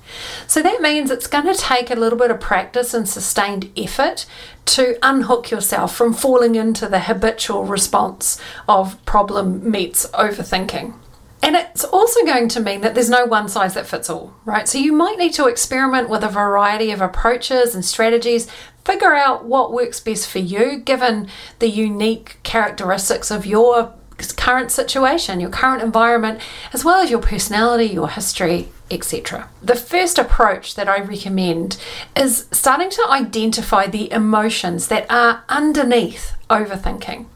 So 0.49 0.61
that 0.62 0.81
means 0.81 1.11
it's 1.11 1.29
going 1.29 1.47
to 1.47 1.55
take 1.55 1.88
a 1.90 1.95
little 1.95 2.19
bit 2.19 2.33
of 2.33 2.40
practice 2.40 2.93
and 2.93 3.09
sustained 3.09 3.71
effort 3.76 4.26
to 4.67 4.99
unhook 5.02 5.50
yourself 5.50 5.95
from 5.95 6.12
falling 6.12 6.57
into 6.57 6.88
the 6.88 7.00
habitual 7.00 7.64
response 7.64 8.40
of 8.69 9.05
problem 9.05 9.71
meets 9.71 10.07
overthinking. 10.09 10.95
And 11.42 11.56
it's 11.56 11.85
also 11.85 12.25
going 12.25 12.49
to 12.49 12.61
mean 12.61 12.82
that 12.82 12.94
there's 12.94 13.09
no 13.09 13.25
one 13.25 13.49
size 13.49 13.75
that 13.75 13.87
fits 13.87 14.11
all, 14.11 14.35
right? 14.44 14.68
So 14.68 14.78
you 14.78 14.92
might 14.92 15.18
need 15.18 15.32
to 15.35 15.47
experiment 15.47 16.11
with 16.11 16.23
a 16.23 16.28
variety 16.28 16.90
of 16.90 17.00
approaches 17.00 17.75
and 17.75 17.85
strategies, 17.85 18.47
figure 18.85 19.14
out 19.14 19.44
what 19.44 19.73
works 19.73 20.00
best 20.00 20.28
for 20.28 20.38
you 20.38 20.78
given 20.78 21.28
the 21.59 21.68
unique 21.68 22.38
characteristics 22.42 23.30
of 23.30 23.47
your 23.47 23.94
current 24.37 24.70
situation, 24.70 25.40
your 25.40 25.50
current 25.50 25.82
environment, 25.82 26.40
as 26.75 26.85
well 26.85 27.00
as 27.00 27.11
your 27.11 27.20
personality, 27.20 27.87
your 27.87 28.09
history, 28.09 28.68
etc. 28.90 29.49
The 29.62 29.76
first 29.76 30.18
approach 30.18 30.75
that 30.75 30.88
I 30.88 31.00
recommend 31.00 31.78
is 32.16 32.47
starting 32.52 32.90
to 32.90 33.06
identify 33.09 33.87
the 33.87 34.12
emotions 34.12 34.88
that 34.88 35.06
are 35.11 35.44
underneath 35.49 36.35
overthinking. 36.50 37.26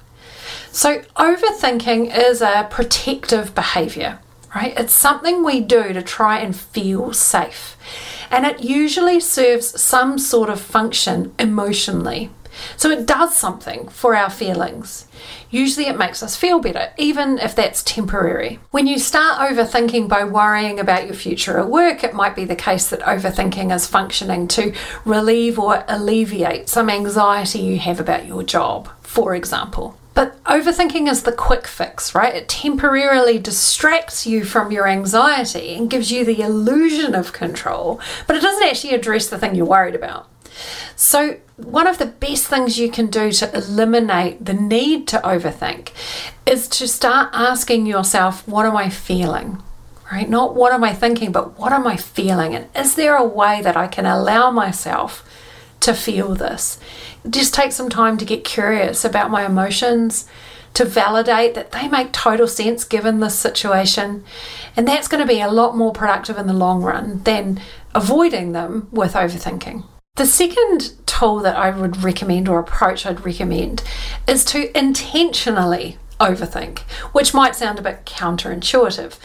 So, 0.75 1.03
overthinking 1.17 2.13
is 2.19 2.43
a 2.43 2.67
protective 2.69 3.55
behavior, 3.55 4.19
right? 4.57 4.75
It's 4.77 4.93
something 4.93 5.45
we 5.45 5.61
do 5.61 5.93
to 5.93 6.03
try 6.03 6.41
and 6.41 6.55
feel 6.55 7.13
safe. 7.13 7.77
And 8.29 8.45
it 8.45 8.65
usually 8.65 9.21
serves 9.21 9.81
some 9.81 10.19
sort 10.19 10.51
of 10.51 10.61
function 10.61 11.33
emotionally. 11.39 12.31
So, 12.77 12.91
it 12.91 13.07
does 13.07 13.37
something 13.37 13.87
for 13.87 14.17
our 14.17 14.29
feelings. 14.29 15.07
Usually, 15.49 15.87
it 15.87 15.97
makes 15.97 16.25
us 16.25 16.35
feel 16.35 16.59
better, 16.59 16.93
even 16.99 17.39
if 17.39 17.55
that's 17.55 17.85
temporary. 17.85 18.59
When 18.73 18.89
you 18.89 18.99
start 18.99 19.49
overthinking 19.49 20.09
by 20.09 20.25
worrying 20.25 20.81
about 20.81 21.07
your 21.07 21.15
future 21.15 21.61
at 21.61 21.71
work, 21.71 22.03
it 22.03 22.15
might 22.15 22.35
be 22.35 22.47
the 22.47 22.57
case 22.57 22.89
that 22.91 22.99
overthinking 23.03 23.73
is 23.73 23.87
functioning 23.87 24.49
to 24.49 24.75
relieve 25.05 25.57
or 25.57 25.85
alleviate 25.87 26.69
some 26.69 26.91
anxiety 26.91 27.61
you 27.61 27.79
have 27.79 28.01
about 28.01 28.27
your 28.27 28.43
job, 28.43 28.89
for 29.03 29.37
example. 29.37 29.97
But 30.15 30.43
overthinking 30.45 31.09
is 31.09 31.25
the 31.25 31.33
quick 31.33 31.67
fix, 31.67 32.15
right? 32.15 32.35
It 32.35 32.49
temporarily 32.49 33.39
distracts 33.39 34.27
you 34.27 34.45
from 34.45 34.71
your 34.71 34.87
anxiety 34.87 35.75
and 35.75 35.91
gives 35.91 36.13
you 36.13 36.25
the 36.25 36.41
illusion 36.41 37.15
of 37.15 37.33
control, 37.33 38.01
but 38.27 38.37
it 38.37 38.43
doesn't 38.43 38.67
actually 38.67 38.95
address 38.95 39.27
the 39.27 39.39
thing 39.39 39.57
you're 39.57 39.67
worried 39.67 39.97
about. 39.97 40.29
So, 40.95 41.39
one 41.57 41.87
of 41.87 41.99
the 41.99 42.07
best 42.07 42.47
things 42.47 42.79
you 42.79 42.91
can 42.91 43.09
do 43.09 43.33
to 43.33 43.57
eliminate 43.57 44.45
the 44.45 44.55
need 44.55 45.09
to 45.09 45.19
overthink 45.19 45.91
is 46.47 46.69
to 46.69 46.87
start 46.87 47.31
asking 47.33 47.87
yourself, 47.87 48.47
What 48.47 48.67
am 48.67 48.77
I 48.77 48.91
feeling? 48.91 49.63
Right? 50.13 50.29
Not 50.29 50.55
what 50.55 50.73
am 50.73 50.85
I 50.85 50.95
thinking, 50.95 51.33
but 51.33 51.59
what 51.59 51.73
am 51.73 51.87
I 51.87 51.97
feeling? 51.97 52.55
And 52.55 52.69
is 52.77 52.95
there 52.95 53.17
a 53.17 53.25
way 53.25 53.63
that 53.63 53.77
I 53.77 53.89
can 53.89 54.07
allow 54.07 54.51
myself 54.51 55.29
to 55.81 55.95
feel 55.95 56.35
this? 56.35 56.79
Just 57.29 57.55
take 57.55 57.73
some 57.73 57.89
time 57.89 58.17
to 58.19 58.25
get 58.25 58.45
curious 58.45 59.05
about 59.05 59.31
my 59.31 59.45
emotions, 59.45 60.29
to 60.75 60.85
validate 60.85 61.55
that 61.55 61.73
they 61.73 61.89
make 61.89 62.13
total 62.13 62.49
sense 62.49 62.85
given 62.85 63.21
this 63.21 63.39
situation. 63.39 64.25
And 64.77 64.87
that's 64.87 65.09
going 65.09 65.21
to 65.21 65.33
be 65.33 65.41
a 65.41 65.51
lot 65.51 65.77
more 65.77 65.93
productive 65.93 66.37
in 66.37 66.47
the 66.47 66.53
long 66.53 66.83
run 66.83 67.23
than 67.23 67.61
avoiding 67.95 68.53
them 68.53 68.89
with 68.91 69.15
overthinking. 69.15 69.85
The 70.17 70.27
second 70.27 70.93
tool 71.07 71.41
that 71.41 71.57
I 71.57 71.71
would 71.71 72.05
recommend 72.05 72.49
or 72.49 72.61
approach 72.61 73.05
I'd 73.05 73.25
recommend 73.25 73.83
is 74.29 74.45
to 74.47 74.77
intentionally 74.77 75.99
overthink, 76.21 76.81
which 77.13 77.35
might 77.35 77.57
sound 77.57 77.79
a 77.79 77.83
bit 77.83 78.05
counterintuitive. 78.05 79.19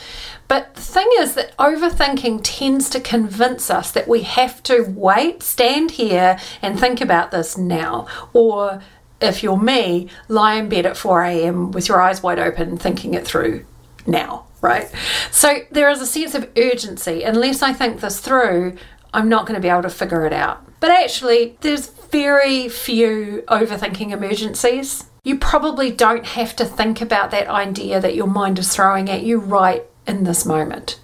But 0.48 0.74
the 0.74 0.81
thing 0.81 1.08
is 1.19 1.36
that 1.36 1.55
overthinking 1.58 2.41
tends 2.43 2.89
to 2.89 3.00
convince 3.00 3.69
us 3.69 3.91
that 3.91 4.08
we 4.08 4.24
have 4.24 4.63
to 4.63 4.81
wait, 4.81 5.43
stand 5.43 5.91
here, 5.91 6.39
and 6.62 6.79
think 6.79 7.01
about 7.01 7.29
this 7.29 7.58
now. 7.58 8.08
Or 8.34 8.81
if 9.22 9.43
you're 9.43 9.60
me, 9.60 10.10
lie 10.27 10.55
in 10.55 10.67
bed 10.67 10.88
at 10.88 10.98
4 10.98 11.24
a.m. 11.24 11.72
with 11.72 11.88
your 11.88 12.01
eyes 12.01 12.24
wide 12.24 12.39
open, 12.39 12.77
thinking 12.77 13.13
it 13.13 13.25
through 13.25 13.65
now, 14.08 14.46
right? 14.62 14.91
So 15.29 15.60
there 15.69 15.89
is 15.89 16.01
a 16.01 16.08
sense 16.08 16.34
of 16.34 16.50
urgency. 16.58 17.22
Unless 17.22 17.62
I 17.62 17.74
think 17.74 18.01
this 18.01 18.19
through, 18.19 18.75
I'm 19.13 19.29
not 19.29 19.46
going 19.46 19.55
to 19.55 19.62
be 19.62 19.69
able 19.69 19.84
to 19.84 19.89
figure 19.89 20.25
it 20.25 20.34
out. 20.34 20.65
But 20.79 20.91
actually, 20.91 21.58
there's 21.62 21.88
very 21.88 22.69
few 22.69 23.43
overthinking 23.48 24.12
emergencies. 24.12 25.09
You 25.24 25.38
probably 25.38 25.92
don't 25.92 26.26
have 26.26 26.56
to 26.58 26.66
think 26.66 27.02
about 27.02 27.32
that 27.32 27.48
idea 27.48 28.00
that 28.00 28.16
your 28.16 28.28
mind 28.28 28.60
is 28.60 28.74
throwing 28.74 29.10
at 29.10 29.24
you 29.24 29.40
right 29.40 29.84
in 30.08 30.24
this 30.24 30.46
moment. 30.46 31.00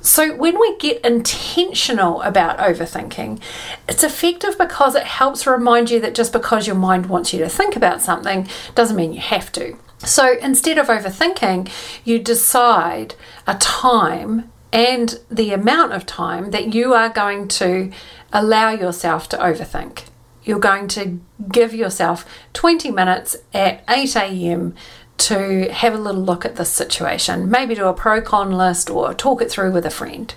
So, 0.00 0.36
when 0.36 0.60
we 0.60 0.76
get 0.76 1.02
intentional 1.02 2.20
about 2.22 2.58
overthinking, 2.58 3.40
it's 3.88 4.04
effective 4.04 4.58
because 4.58 4.94
it 4.94 5.04
helps 5.04 5.46
remind 5.46 5.90
you 5.90 5.98
that 6.00 6.14
just 6.14 6.30
because 6.30 6.66
your 6.66 6.76
mind 6.76 7.06
wants 7.06 7.32
you 7.32 7.38
to 7.38 7.48
think 7.48 7.74
about 7.74 8.02
something 8.02 8.46
doesn't 8.74 8.96
mean 8.96 9.14
you 9.14 9.20
have 9.20 9.50
to. 9.52 9.78
So, 10.00 10.36
instead 10.42 10.76
of 10.76 10.88
overthinking, 10.88 11.70
you 12.04 12.18
decide 12.18 13.14
a 13.46 13.54
time 13.54 14.52
and 14.74 15.18
the 15.30 15.52
amount 15.52 15.92
of 15.92 16.04
time 16.04 16.50
that 16.50 16.74
you 16.74 16.92
are 16.92 17.08
going 17.08 17.48
to 17.48 17.90
allow 18.30 18.70
yourself 18.72 19.28
to 19.30 19.38
overthink. 19.38 20.02
You're 20.44 20.58
going 20.58 20.88
to 20.88 21.20
give 21.50 21.74
yourself 21.74 22.26
20 22.52 22.90
minutes 22.90 23.36
at 23.52 23.82
8 23.88 24.16
a.m 24.16 24.74
to 25.16 25.72
have 25.72 25.94
a 25.94 25.98
little 25.98 26.22
look 26.22 26.44
at 26.44 26.56
this 26.56 26.70
situation, 26.70 27.50
maybe 27.50 27.74
do 27.74 27.86
a 27.86 27.94
pro 27.94 28.20
con 28.20 28.52
list 28.52 28.90
or 28.90 29.14
talk 29.14 29.40
it 29.40 29.50
through 29.50 29.72
with 29.72 29.86
a 29.86 29.90
friend, 29.90 30.34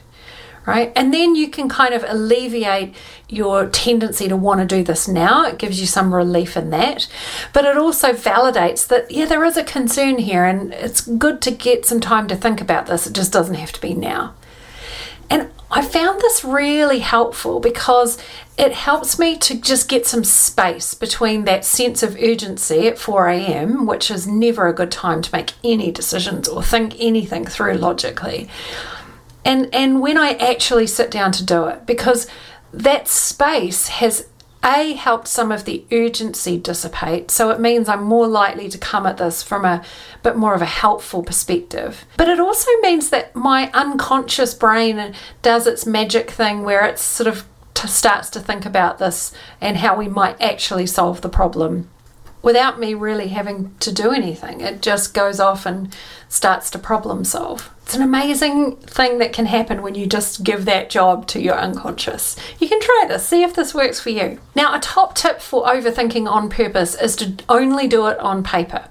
right? 0.65 0.91
And 0.95 1.13
then 1.13 1.35
you 1.35 1.49
can 1.49 1.67
kind 1.67 1.93
of 1.93 2.05
alleviate 2.07 2.95
your 3.27 3.67
tendency 3.67 4.27
to 4.27 4.37
want 4.37 4.61
to 4.61 4.65
do 4.65 4.83
this 4.83 5.07
now. 5.07 5.45
It 5.45 5.57
gives 5.57 5.79
you 5.79 5.87
some 5.87 6.13
relief 6.13 6.55
in 6.55 6.69
that, 6.69 7.07
but 7.53 7.65
it 7.65 7.77
also 7.77 8.13
validates 8.13 8.87
that, 8.87 9.09
yeah, 9.09 9.25
there 9.25 9.43
is 9.43 9.57
a 9.57 9.63
concern 9.63 10.19
here 10.19 10.45
and 10.45 10.73
it's 10.73 11.01
good 11.01 11.41
to 11.41 11.51
get 11.51 11.85
some 11.85 11.99
time 11.99 12.27
to 12.27 12.35
think 12.35 12.61
about 12.61 12.85
this. 12.85 13.07
It 13.07 13.13
just 13.13 13.33
doesn't 13.33 13.55
have 13.55 13.71
to 13.73 13.81
be 13.81 13.93
now. 13.93 14.35
And 15.29 15.49
I 15.69 15.81
found 15.81 16.21
this 16.21 16.43
really 16.43 16.99
helpful 16.99 17.59
because 17.59 18.17
it 18.57 18.71
helps 18.71 19.19
me 19.19 19.37
to 19.39 19.59
just 19.59 19.89
get 19.89 20.07
some 20.07 20.23
space 20.23 20.93
between 20.93 21.43
that 21.45 21.65
sense 21.65 22.01
of 22.01 22.15
urgency 22.15 22.87
at 22.87 22.97
4 22.97 23.27
a.m., 23.27 23.85
which 23.85 24.09
is 24.09 24.25
never 24.25 24.67
a 24.67 24.73
good 24.73 24.91
time 24.91 25.21
to 25.21 25.35
make 25.35 25.53
any 25.63 25.91
decisions 25.91 26.47
or 26.47 26.63
think 26.63 26.95
anything 26.99 27.45
through 27.45 27.73
logically, 27.75 28.49
and, 29.47 29.73
and 29.73 30.01
when 30.01 30.17
I 30.17 30.31
actually 30.33 30.87
sit 30.87 31.09
down 31.09 31.31
to 31.33 31.45
do 31.45 31.67
it, 31.67 31.85
because 31.85 32.27
that 32.73 33.07
space 33.07 33.87
has 33.87 34.27
a 34.63 34.93
helped 34.93 35.27
some 35.27 35.51
of 35.51 35.65
the 35.65 35.85
urgency 35.91 36.57
dissipate, 36.57 37.31
so 37.31 37.49
it 37.51 37.59
means 37.59 37.87
I'm 37.87 38.03
more 38.03 38.27
likely 38.27 38.69
to 38.69 38.77
come 38.77 39.05
at 39.05 39.17
this 39.17 39.43
from 39.43 39.65
a 39.65 39.83
bit 40.23 40.35
more 40.35 40.53
of 40.53 40.61
a 40.61 40.65
helpful 40.65 41.23
perspective. 41.23 42.05
But 42.17 42.29
it 42.29 42.39
also 42.39 42.69
means 42.81 43.09
that 43.09 43.35
my 43.35 43.71
unconscious 43.73 44.53
brain 44.53 45.13
does 45.41 45.67
its 45.67 45.85
magic 45.85 46.31
thing 46.31 46.63
where 46.63 46.85
it 46.85 46.99
sort 46.99 47.27
of 47.27 47.45
t- 47.73 47.87
starts 47.87 48.29
to 48.31 48.39
think 48.39 48.65
about 48.65 48.97
this 48.97 49.33
and 49.61 49.77
how 49.77 49.95
we 49.95 50.07
might 50.07 50.41
actually 50.41 50.87
solve 50.87 51.21
the 51.21 51.29
problem 51.29 51.89
without 52.41 52.79
me 52.79 52.93
really 52.93 53.27
having 53.29 53.75
to 53.79 53.91
do 53.91 54.11
anything. 54.11 54.61
It 54.61 54.81
just 54.81 55.13
goes 55.13 55.39
off 55.39 55.65
and 55.65 55.95
starts 56.29 56.69
to 56.71 56.79
problem 56.79 57.23
solve. 57.23 57.69
It's 57.87 57.95
an 57.95 58.01
amazing 58.01 58.75
thing 58.75 59.19
that 59.19 59.31
can 59.31 59.45
happen 59.45 59.81
when 59.81 59.95
you 59.95 60.07
just 60.07 60.43
give 60.43 60.65
that 60.65 60.89
job 60.89 61.25
to 61.27 61.41
your 61.41 61.55
unconscious. 61.55 62.35
You 62.59 62.67
can 62.67 62.81
try 62.81 63.05
this, 63.07 63.25
see 63.25 63.43
if 63.43 63.55
this 63.55 63.73
works 63.73 63.97
for 63.97 64.09
you. 64.09 64.41
Now, 64.57 64.75
a 64.75 64.79
top 64.81 65.15
tip 65.15 65.39
for 65.39 65.65
overthinking 65.65 66.29
on 66.29 66.49
purpose 66.49 66.95
is 66.95 67.15
to 67.15 67.33
only 67.47 67.87
do 67.87 68.07
it 68.07 68.19
on 68.19 68.43
paper 68.43 68.89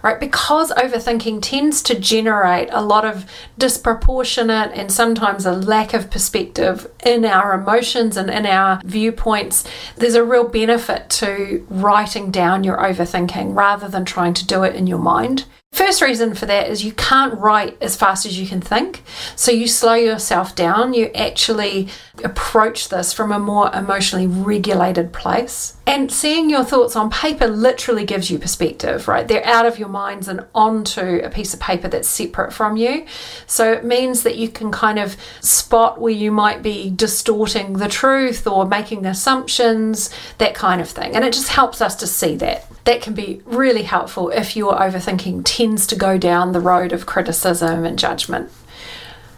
right? 0.00 0.20
Because 0.20 0.70
overthinking 0.70 1.42
tends 1.42 1.82
to 1.82 1.98
generate 1.98 2.68
a 2.70 2.80
lot 2.80 3.04
of 3.04 3.26
disproportionate 3.58 4.70
and 4.72 4.92
sometimes 4.92 5.44
a 5.44 5.52
lack 5.52 5.92
of 5.92 6.08
perspective 6.08 6.90
in 7.04 7.24
our 7.24 7.52
emotions 7.52 8.16
and 8.16 8.30
in 8.30 8.46
our 8.46 8.80
viewpoints. 8.84 9.64
There's 9.96 10.14
a 10.14 10.24
real 10.24 10.48
benefit 10.48 11.10
to 11.10 11.66
writing 11.68 12.30
down 12.30 12.62
your 12.62 12.78
overthinking 12.78 13.56
rather 13.56 13.88
than 13.88 14.04
trying 14.04 14.34
to 14.34 14.46
do 14.46 14.62
it 14.62 14.76
in 14.76 14.86
your 14.86 14.98
mind. 15.00 15.46
First 15.72 16.00
reason 16.00 16.34
for 16.34 16.46
that 16.46 16.68
is 16.68 16.84
you 16.84 16.92
can't 16.92 17.38
write 17.38 17.76
as 17.82 17.96
fast 17.96 18.24
as 18.24 18.40
you 18.40 18.46
can 18.46 18.62
think. 18.62 19.02
So 19.36 19.52
you 19.52 19.68
slow 19.68 19.92
yourself 19.92 20.56
down. 20.56 20.94
You 20.94 21.10
actually 21.14 21.88
approach 22.24 22.88
this 22.88 23.12
from 23.12 23.30
a 23.30 23.38
more 23.38 23.70
emotionally 23.74 24.26
regulated 24.26 25.12
place. 25.12 25.76
And 25.86 26.10
seeing 26.10 26.48
your 26.48 26.64
thoughts 26.64 26.96
on 26.96 27.10
paper 27.10 27.46
literally 27.46 28.04
gives 28.04 28.30
you 28.30 28.38
perspective, 28.38 29.06
right? 29.06 29.28
They're 29.28 29.46
out 29.46 29.66
of 29.66 29.78
your 29.78 29.88
minds 29.88 30.28
and 30.28 30.46
onto 30.54 31.20
a 31.22 31.28
piece 31.28 31.52
of 31.52 31.60
paper 31.60 31.88
that's 31.88 32.08
separate 32.08 32.52
from 32.52 32.76
you. 32.76 33.04
So 33.46 33.70
it 33.70 33.84
means 33.84 34.22
that 34.22 34.36
you 34.36 34.48
can 34.48 34.72
kind 34.72 34.98
of 34.98 35.16
spot 35.40 36.00
where 36.00 36.12
you 36.12 36.32
might 36.32 36.62
be 36.62 36.90
distorting 36.90 37.74
the 37.74 37.88
truth 37.88 38.46
or 38.46 38.66
making 38.66 39.04
assumptions, 39.04 40.10
that 40.38 40.54
kind 40.54 40.80
of 40.80 40.88
thing. 40.88 41.14
And 41.14 41.24
it 41.24 41.34
just 41.34 41.48
helps 41.48 41.80
us 41.80 41.94
to 41.96 42.06
see 42.06 42.34
that 42.36 42.66
that 42.86 43.02
can 43.02 43.14
be 43.14 43.42
really 43.44 43.82
helpful 43.82 44.30
if 44.30 44.56
your 44.56 44.74
overthinking 44.76 45.42
tends 45.44 45.86
to 45.88 45.96
go 45.96 46.16
down 46.16 46.52
the 46.52 46.60
road 46.60 46.92
of 46.92 47.04
criticism 47.04 47.84
and 47.84 47.98
judgment. 47.98 48.50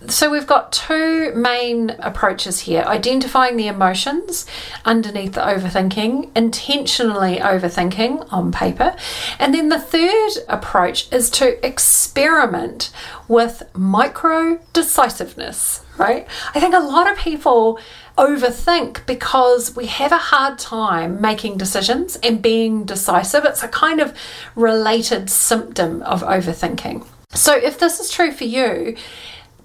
So 0.07 0.31
we've 0.31 0.47
got 0.47 0.73
two 0.73 1.33
main 1.35 1.90
approaches 1.99 2.61
here 2.61 2.83
identifying 2.83 3.57
the 3.57 3.67
emotions 3.67 4.47
underneath 4.85 5.33
the 5.33 5.40
overthinking, 5.40 6.31
intentionally 6.37 7.38
overthinking 7.38 8.33
on 8.33 8.52
paper. 8.52 8.95
And 9.40 9.52
then 9.52 9.71
the 9.71 9.81
third 9.81 10.31
approach 10.49 11.12
is 11.12 11.28
to 11.31 11.64
experiment 11.67 12.90
with 13.26 13.64
micro 13.75 14.61
decisiveness, 14.73 15.83
right? 15.99 16.28
I 16.55 16.61
think 16.61 16.75
a 16.75 16.81
lot 16.81 17.11
of 17.11 17.19
people 17.19 17.81
overthink 18.17 19.05
because 19.05 19.75
we 19.75 19.87
have 19.87 20.12
a 20.12 20.19
hard 20.19 20.59
time 20.59 21.21
making 21.21 21.59
decisions 21.59 22.17
and 22.23 22.40
being 22.40 22.85
decisive. 22.85 23.45
It's 23.45 23.64
a 23.64 23.69
kind 23.69 24.00
of 24.00 24.17
related 24.55 25.28
symptom 25.28 26.02
of 26.02 26.23
overthinking. 26.23 27.07
So, 27.35 27.55
if 27.55 27.78
this 27.78 28.00
is 28.00 28.11
true 28.11 28.33
for 28.33 28.45
you, 28.45 28.97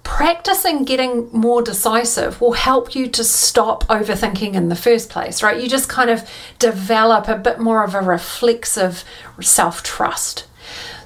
practicing 0.04 0.84
getting 0.84 1.30
more 1.32 1.62
decisive 1.62 2.40
will 2.42 2.54
help 2.54 2.94
you 2.94 3.08
to 3.08 3.24
stop 3.24 3.84
overthinking 3.86 4.54
in 4.54 4.70
the 4.70 4.76
first 4.76 5.10
place, 5.10 5.42
right? 5.42 5.62
You 5.62 5.70
just 5.70 5.90
kind 5.90 6.10
of 6.10 6.30
develop 6.60 7.28
a 7.28 7.38
bit 7.38 7.60
more 7.60 7.84
of 7.84 7.96
a 7.96 8.02
reflexive 8.02 9.04
self 9.42 9.82
trust. 9.84 10.46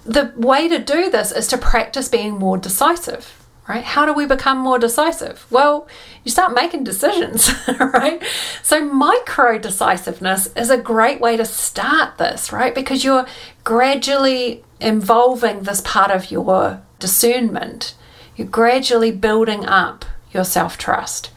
The 0.04 0.34
way 0.36 0.68
to 0.68 0.80
do 0.80 1.10
this 1.10 1.32
is 1.32 1.48
to 1.48 1.58
practice 1.58 2.10
being 2.10 2.34
more 2.34 2.58
decisive 2.58 3.34
right? 3.68 3.84
How 3.84 4.06
do 4.06 4.14
we 4.14 4.26
become 4.26 4.58
more 4.58 4.80
decisive? 4.80 5.46
Well, 5.50 5.88
you 6.24 6.32
start 6.32 6.54
making 6.54 6.86
decisions, 6.86 7.52
right? 7.80 8.24
So, 8.64 8.84
micro 8.86 9.58
decisiveness 9.58 10.48
is 10.56 10.70
a 10.70 10.78
great 10.78 11.20
way 11.20 11.38
to 11.38 11.46
start 11.46 12.18
this, 12.18 12.54
right? 12.54 12.74
Because 12.74 13.04
you're 13.04 13.28
gradually 13.64 14.64
involving 14.80 15.64
this 15.64 15.82
part 15.82 16.12
of 16.12 16.32
your 16.32 16.82
discernment, 17.00 17.96
you're 18.38 18.48
gradually 18.48 19.12
building 19.12 19.66
up 19.66 20.06
your 20.32 20.46
self 20.46 20.78
trust. 20.78 21.32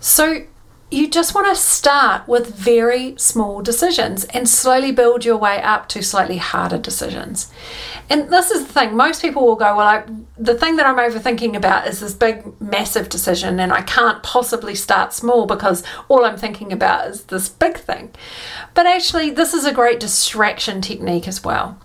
So, 0.00 0.46
you 0.90 1.08
just 1.08 1.36
want 1.36 1.46
to 1.46 1.54
start 1.54 2.26
with 2.26 2.52
very 2.52 3.14
small 3.16 3.62
decisions 3.62 4.24
and 4.24 4.48
slowly 4.48 4.90
build 4.90 5.24
your 5.24 5.36
way 5.36 5.62
up 5.62 5.88
to 5.88 6.02
slightly 6.02 6.38
harder 6.38 6.78
decisions. 6.78 7.52
And 8.08 8.28
this 8.28 8.50
is 8.50 8.66
the 8.66 8.72
thing 8.72 8.96
most 8.96 9.22
people 9.22 9.46
will 9.46 9.54
go, 9.54 9.76
Well, 9.76 9.86
I, 9.86 10.04
the 10.36 10.58
thing 10.58 10.76
that 10.76 10.86
I'm 10.86 10.96
overthinking 10.96 11.56
about 11.56 11.86
is 11.86 12.00
this 12.00 12.14
big, 12.14 12.60
massive 12.60 13.08
decision, 13.08 13.60
and 13.60 13.72
I 13.72 13.82
can't 13.82 14.22
possibly 14.24 14.74
start 14.74 15.12
small 15.12 15.46
because 15.46 15.84
all 16.08 16.24
I'm 16.24 16.36
thinking 16.36 16.72
about 16.72 17.06
is 17.06 17.24
this 17.24 17.48
big 17.48 17.78
thing. 17.78 18.10
But 18.74 18.86
actually, 18.86 19.30
this 19.30 19.54
is 19.54 19.64
a 19.64 19.72
great 19.72 20.00
distraction 20.00 20.80
technique 20.80 21.28
as 21.28 21.44
well. 21.44 21.78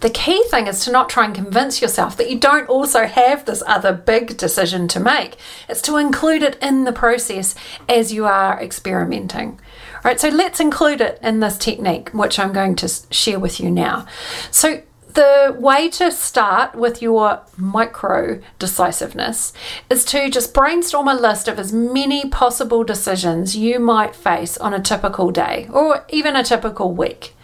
The 0.00 0.10
key 0.10 0.42
thing 0.48 0.66
is 0.66 0.84
to 0.84 0.92
not 0.92 1.10
try 1.10 1.26
and 1.26 1.34
convince 1.34 1.82
yourself 1.82 2.16
that 2.16 2.30
you 2.30 2.38
don't 2.38 2.68
also 2.68 3.06
have 3.06 3.44
this 3.44 3.62
other 3.66 3.92
big 3.92 4.36
decision 4.38 4.88
to 4.88 5.00
make. 5.00 5.36
It's 5.68 5.82
to 5.82 5.98
include 5.98 6.42
it 6.42 6.58
in 6.62 6.84
the 6.84 6.92
process 6.92 7.54
as 7.88 8.12
you 8.12 8.24
are 8.24 8.60
experimenting. 8.60 9.60
All 9.96 10.00
right, 10.04 10.18
so 10.18 10.28
let's 10.28 10.58
include 10.58 11.02
it 11.02 11.18
in 11.22 11.40
this 11.40 11.58
technique, 11.58 12.08
which 12.10 12.38
I'm 12.38 12.52
going 12.54 12.76
to 12.76 12.88
share 13.10 13.38
with 13.38 13.60
you 13.60 13.70
now. 13.70 14.06
So, 14.50 14.82
the 15.14 15.56
way 15.58 15.90
to 15.90 16.12
start 16.12 16.76
with 16.76 17.02
your 17.02 17.42
micro 17.56 18.40
decisiveness 18.60 19.52
is 19.90 20.04
to 20.04 20.30
just 20.30 20.54
brainstorm 20.54 21.08
a 21.08 21.14
list 21.14 21.48
of 21.48 21.58
as 21.58 21.72
many 21.72 22.28
possible 22.28 22.84
decisions 22.84 23.56
you 23.56 23.80
might 23.80 24.14
face 24.14 24.56
on 24.58 24.72
a 24.72 24.80
typical 24.80 25.32
day 25.32 25.68
or 25.72 26.04
even 26.10 26.36
a 26.36 26.44
typical 26.44 26.94
week 26.94 27.34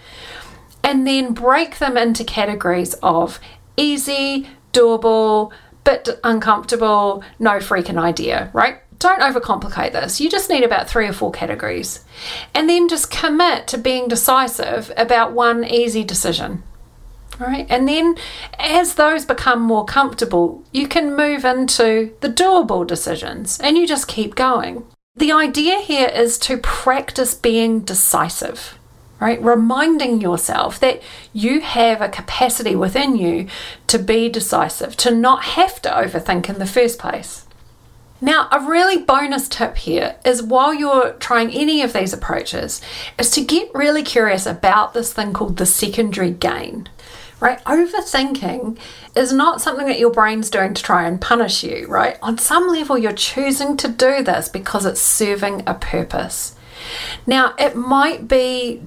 and 0.86 1.04
then 1.04 1.34
break 1.34 1.78
them 1.78 1.96
into 1.96 2.22
categories 2.22 2.94
of 3.02 3.40
easy, 3.76 4.48
doable, 4.72 5.52
bit 5.82 6.08
uncomfortable, 6.22 7.24
no 7.40 7.56
freaking 7.58 8.00
idea, 8.00 8.50
right? 8.52 8.78
Don't 9.00 9.20
overcomplicate 9.20 9.92
this. 9.92 10.20
You 10.20 10.30
just 10.30 10.48
need 10.48 10.62
about 10.62 10.88
three 10.88 11.08
or 11.08 11.12
four 11.12 11.32
categories. 11.32 12.04
And 12.54 12.70
then 12.70 12.88
just 12.88 13.10
commit 13.10 13.66
to 13.66 13.78
being 13.78 14.06
decisive 14.06 14.92
about 14.96 15.32
one 15.32 15.64
easy 15.64 16.04
decision. 16.04 16.62
Right? 17.40 17.66
And 17.68 17.88
then 17.88 18.14
as 18.58 18.94
those 18.94 19.26
become 19.26 19.60
more 19.60 19.84
comfortable, 19.84 20.62
you 20.70 20.86
can 20.86 21.16
move 21.16 21.44
into 21.44 22.14
the 22.20 22.30
doable 22.30 22.86
decisions 22.86 23.58
and 23.58 23.76
you 23.76 23.88
just 23.88 24.06
keep 24.06 24.36
going. 24.36 24.84
The 25.16 25.32
idea 25.32 25.80
here 25.80 26.08
is 26.08 26.38
to 26.40 26.58
practice 26.58 27.34
being 27.34 27.80
decisive 27.80 28.78
right? 29.20 29.42
Reminding 29.42 30.20
yourself 30.20 30.78
that 30.80 31.02
you 31.32 31.60
have 31.60 32.00
a 32.00 32.08
capacity 32.08 32.76
within 32.76 33.16
you 33.16 33.48
to 33.86 33.98
be 33.98 34.28
decisive, 34.28 34.96
to 34.98 35.10
not 35.10 35.44
have 35.44 35.80
to 35.82 35.90
overthink 35.90 36.48
in 36.48 36.58
the 36.58 36.66
first 36.66 36.98
place. 36.98 37.46
Now, 38.20 38.48
a 38.50 38.60
really 38.60 39.02
bonus 39.02 39.46
tip 39.48 39.76
here 39.76 40.16
is 40.24 40.42
while 40.42 40.72
you're 40.72 41.12
trying 41.14 41.50
any 41.50 41.82
of 41.82 41.92
these 41.92 42.14
approaches, 42.14 42.80
is 43.18 43.30
to 43.32 43.44
get 43.44 43.70
really 43.74 44.02
curious 44.02 44.46
about 44.46 44.94
this 44.94 45.12
thing 45.12 45.32
called 45.32 45.58
the 45.58 45.66
secondary 45.66 46.30
gain. 46.30 46.88
Right? 47.38 47.62
Overthinking 47.64 48.78
is 49.14 49.30
not 49.30 49.60
something 49.60 49.86
that 49.86 49.98
your 49.98 50.10
brain's 50.10 50.48
doing 50.48 50.72
to 50.72 50.82
try 50.82 51.06
and 51.06 51.20
punish 51.20 51.62
you, 51.62 51.86
right? 51.86 52.18
On 52.22 52.38
some 52.38 52.68
level, 52.68 52.96
you're 52.96 53.12
choosing 53.12 53.76
to 53.76 53.88
do 53.88 54.22
this 54.22 54.48
because 54.48 54.86
it's 54.86 55.02
serving 55.02 55.62
a 55.66 55.74
purpose. 55.74 56.54
Now, 57.26 57.54
it 57.58 57.76
might 57.76 58.26
be 58.26 58.80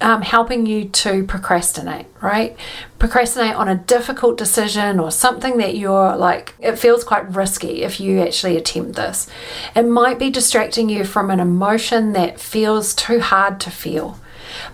um, 0.00 0.22
helping 0.22 0.66
you 0.66 0.86
to 0.86 1.24
procrastinate, 1.24 2.06
right? 2.20 2.56
Procrastinate 2.98 3.54
on 3.54 3.68
a 3.68 3.76
difficult 3.76 4.38
decision 4.38 5.00
or 5.00 5.10
something 5.10 5.58
that 5.58 5.76
you're 5.76 6.16
like, 6.16 6.54
it 6.60 6.78
feels 6.78 7.04
quite 7.04 7.28
risky 7.34 7.82
if 7.82 8.00
you 8.00 8.20
actually 8.20 8.56
attempt 8.56 8.96
this. 8.96 9.28
It 9.74 9.86
might 9.86 10.18
be 10.18 10.30
distracting 10.30 10.88
you 10.88 11.04
from 11.04 11.30
an 11.30 11.40
emotion 11.40 12.12
that 12.12 12.40
feels 12.40 12.94
too 12.94 13.20
hard 13.20 13.60
to 13.60 13.70
feel. 13.70 14.18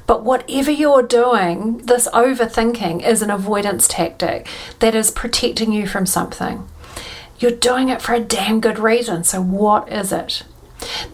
But 0.06 0.24
whatever 0.24 0.70
you're 0.70 1.02
doing, 1.02 1.78
this 1.78 2.08
overthinking 2.08 3.06
is 3.06 3.22
an 3.22 3.30
avoidance 3.30 3.88
tactic 3.88 4.48
that 4.78 4.94
is 4.94 5.10
protecting 5.10 5.72
you 5.72 5.86
from 5.86 6.06
something. 6.06 6.68
You're 7.38 7.50
doing 7.50 7.88
it 7.88 8.00
for 8.00 8.14
a 8.14 8.20
damn 8.20 8.60
good 8.60 8.78
reason. 8.78 9.24
So, 9.24 9.42
what 9.42 9.90
is 9.90 10.12
it? 10.12 10.44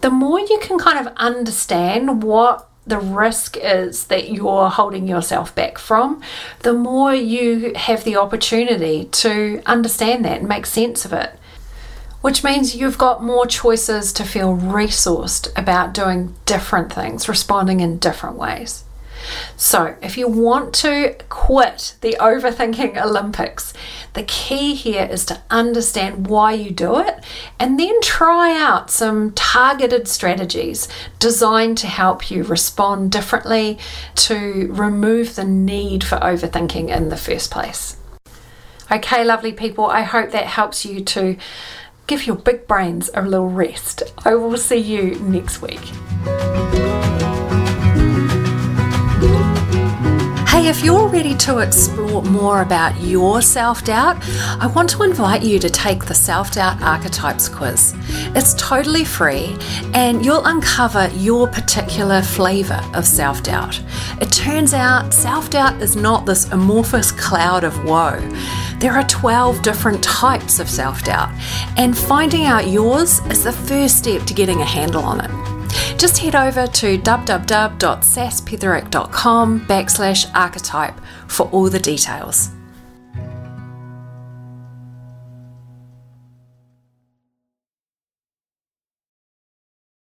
The 0.01 0.09
more 0.09 0.39
you 0.39 0.59
can 0.61 0.77
kind 0.77 1.05
of 1.05 1.13
understand 1.15 2.23
what 2.23 2.69
the 2.85 2.99
risk 2.99 3.57
is 3.57 4.05
that 4.05 4.29
you're 4.29 4.69
holding 4.69 5.07
yourself 5.07 5.53
back 5.53 5.77
from, 5.77 6.21
the 6.59 6.73
more 6.73 7.13
you 7.13 7.73
have 7.75 8.03
the 8.03 8.17
opportunity 8.17 9.05
to 9.05 9.61
understand 9.65 10.25
that 10.25 10.39
and 10.39 10.47
make 10.49 10.65
sense 10.65 11.05
of 11.05 11.13
it. 11.13 11.31
Which 12.21 12.43
means 12.43 12.75
you've 12.75 12.99
got 12.99 13.23
more 13.23 13.47
choices 13.47 14.13
to 14.13 14.23
feel 14.23 14.55
resourced 14.55 15.51
about 15.57 15.93
doing 15.93 16.35
different 16.45 16.93
things, 16.93 17.27
responding 17.27 17.79
in 17.79 17.97
different 17.97 18.35
ways. 18.35 18.83
So, 19.55 19.95
if 20.01 20.17
you 20.17 20.27
want 20.27 20.73
to 20.75 21.15
quit 21.29 21.95
the 22.01 22.17
overthinking 22.19 23.01
Olympics, 23.01 23.73
the 24.13 24.23
key 24.23 24.75
here 24.75 25.05
is 25.05 25.25
to 25.25 25.41
understand 25.49 26.27
why 26.27 26.53
you 26.53 26.71
do 26.71 26.99
it 26.99 27.23
and 27.59 27.79
then 27.79 28.01
try 28.01 28.59
out 28.59 28.89
some 28.89 29.31
targeted 29.31 30.07
strategies 30.07 30.87
designed 31.19 31.77
to 31.79 31.87
help 31.87 32.29
you 32.29 32.43
respond 32.43 33.11
differently 33.11 33.77
to 34.15 34.67
remove 34.71 35.35
the 35.35 35.45
need 35.45 36.03
for 36.03 36.17
overthinking 36.17 36.89
in 36.89 37.09
the 37.09 37.17
first 37.17 37.51
place. 37.51 37.97
Okay, 38.91 39.23
lovely 39.23 39.53
people, 39.53 39.85
I 39.85 40.01
hope 40.01 40.31
that 40.31 40.47
helps 40.47 40.85
you 40.85 41.01
to 41.05 41.37
give 42.07 42.27
your 42.27 42.35
big 42.35 42.67
brains 42.67 43.09
a 43.13 43.21
little 43.21 43.49
rest. 43.49 44.03
I 44.25 44.35
will 44.35 44.57
see 44.57 44.79
you 44.79 45.15
next 45.19 45.61
week. 45.61 45.79
If 50.63 50.83
you're 50.83 51.07
ready 51.07 51.35
to 51.37 51.57
explore 51.57 52.21
more 52.21 52.61
about 52.61 52.99
your 53.01 53.41
self 53.41 53.83
doubt, 53.83 54.17
I 54.59 54.67
want 54.67 54.91
to 54.91 55.03
invite 55.03 55.43
you 55.43 55.57
to 55.57 55.69
take 55.69 56.05
the 56.05 56.13
Self 56.13 56.53
Doubt 56.53 56.81
Archetypes 56.81 57.49
quiz. 57.49 57.95
It's 58.35 58.53
totally 58.53 59.03
free 59.03 59.57
and 59.93 60.23
you'll 60.23 60.45
uncover 60.45 61.09
your 61.15 61.47
particular 61.47 62.21
flavour 62.21 62.79
of 62.93 63.05
self 63.05 63.41
doubt. 63.41 63.81
It 64.21 64.31
turns 64.31 64.73
out 64.75 65.13
self 65.13 65.49
doubt 65.49 65.81
is 65.81 65.95
not 65.95 66.27
this 66.27 66.49
amorphous 66.51 67.11
cloud 67.11 67.63
of 67.63 67.83
woe. 67.83 68.19
There 68.79 68.93
are 68.93 69.07
12 69.07 69.63
different 69.63 70.03
types 70.03 70.59
of 70.59 70.69
self 70.69 71.03
doubt, 71.03 71.31
and 71.75 71.97
finding 71.97 72.45
out 72.45 72.69
yours 72.69 73.19
is 73.31 73.43
the 73.43 73.51
first 73.51 73.97
step 73.97 74.23
to 74.27 74.33
getting 74.33 74.61
a 74.61 74.65
handle 74.65 75.03
on 75.03 75.21
it 75.21 75.50
just 76.01 76.17
head 76.17 76.35
over 76.35 76.65
to 76.65 76.97
www.saspetherick.com 76.97 79.61
backslash 79.67 80.31
archetype 80.33 80.99
for 81.27 81.47
all 81.49 81.69
the 81.69 81.79
details. 81.79 82.49